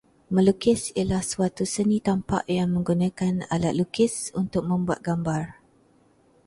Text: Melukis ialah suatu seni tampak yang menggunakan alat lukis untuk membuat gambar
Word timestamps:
Melukis 0.35 0.81
ialah 0.99 1.21
suatu 1.31 1.61
seni 1.73 1.97
tampak 2.07 2.43
yang 2.57 2.69
menggunakan 2.75 3.35
alat 3.55 3.73
lukis 3.79 4.15
untuk 4.41 4.63
membuat 4.71 4.99
gambar 5.07 5.43